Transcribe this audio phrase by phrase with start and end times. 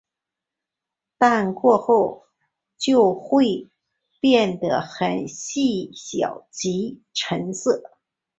[1.19, 2.23] 但过后
[2.75, 3.69] 就会
[4.19, 7.83] 变得较细小及沉色。